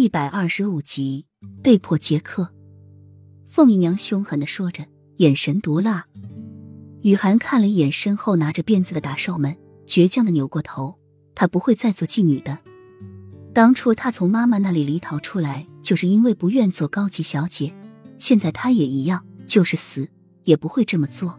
[0.00, 1.26] 一百二十五集
[1.62, 2.48] 被迫接客。
[3.50, 4.86] 凤姨娘凶狠的说着，
[5.18, 6.06] 眼神毒辣。
[7.02, 9.54] 雨涵看了一眼身后拿着鞭子的打手们，
[9.86, 10.98] 倔强的扭过头。
[11.34, 12.60] 她不会再做妓女的。
[13.52, 17.74] 当初她从妈妈那里离逃出来，就是因为不愿做高级小姐。
[18.16, 20.08] 现在她也一样，就是死
[20.44, 21.38] 也不会这么做。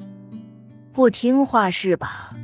[0.94, 2.38] 不听话是吧？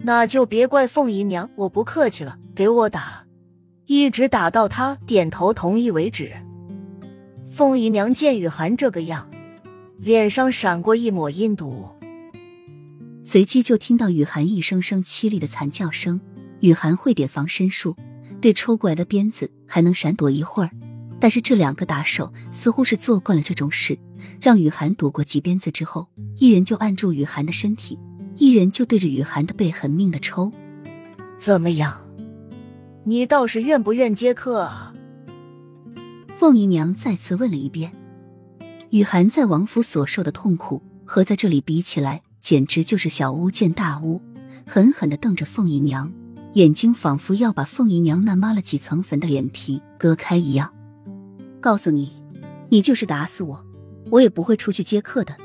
[0.00, 3.26] 那就别怪凤姨娘，我不客气了，给我打，
[3.88, 6.30] 一直打到他点头同意为止。
[7.48, 9.30] 凤姨娘见雨涵这个样，
[9.98, 11.88] 脸上闪过一抹阴毒。
[13.24, 16.20] 随即就听到雨涵一声声凄厉的惨叫声。
[16.60, 17.96] 雨涵会点防身术，
[18.42, 20.70] 对抽过来的鞭子还能闪躲一会儿。
[21.18, 23.98] 但是这两个打手似乎是做惯了这种事，
[24.42, 27.98] 让雨涵躲过几鞭子之后，一人就按住雨涵的身体，
[28.36, 30.52] 一人就对着雨涵的背狠命的抽。
[31.38, 31.98] 怎么样？
[33.04, 34.92] 你倒是愿不愿接客啊？
[36.38, 37.92] 凤姨娘再次问了一遍。
[38.90, 42.22] 雨涵在王府所受的痛苦和在这里比起来。
[42.40, 44.22] 简直就是小巫见大巫，
[44.64, 46.10] 狠狠的瞪着凤姨娘，
[46.54, 50.72] 眼睛仿佛要把凤姨娘那抹了几层粉的脸皮割开一样。
[51.60, 52.12] 告诉你，
[52.70, 53.66] 你就是打死我，
[54.10, 55.36] 我也不会出去接客的。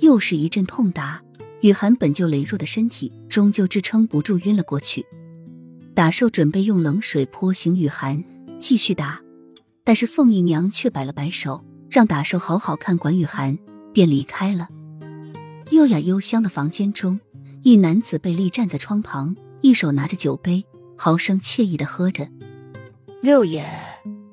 [0.00, 1.22] 又是一阵痛打，
[1.60, 5.06] 雨涵本就羸弱的身体终究支撑不住，晕了过去。
[6.00, 8.24] 打兽准备用冷水泼醒雨涵，
[8.58, 9.20] 继续打，
[9.84, 13.58] 但是凤姨娘却摆了摆手，让打兽好好看管雨涵，
[13.92, 14.66] 便离开了。
[15.72, 17.20] 优雅幽香的房间中，
[17.60, 20.64] 一男子被立站在窗旁，一手拿着酒杯，
[20.96, 22.26] 豪声惬意的喝着。
[23.20, 23.68] 六爷，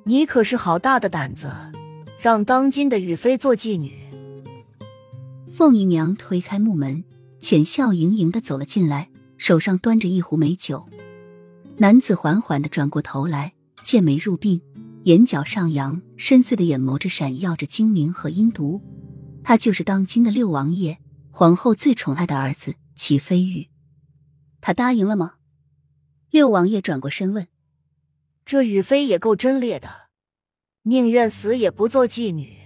[0.06, 1.52] 你可是好大的胆子，
[2.22, 3.92] 让当今的雨妃做妓女。
[5.52, 7.04] 凤姨娘推开木门，
[7.42, 10.88] 浅笑盈盈的走了进来，手上端着一壶美酒。
[11.80, 14.62] 男子缓缓的转过头来，剑眉入鬓，
[15.04, 18.82] 眼角上扬，深邃的眼眸着闪耀着精明和阴毒。
[19.44, 20.98] 他就是当今的六王爷。
[21.30, 23.68] 皇后最宠爱的儿子齐飞宇，
[24.60, 25.36] 他答应了吗？
[26.32, 27.48] 六王爷转过身问
[28.44, 29.88] ：“这雨妃也够真烈的，
[30.82, 32.58] 宁愿死也不做妓女，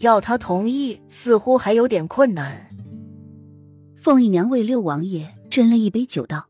[0.00, 2.68] 要他同意似乎还有点困难。”
[3.96, 6.48] 凤姨娘为六王爷斟了一杯酒，道：“